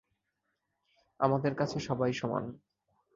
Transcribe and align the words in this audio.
আমাদের 1.19 1.53
কাছে 1.55 1.77
সবাই 1.79 2.11
সমান। 2.13 2.43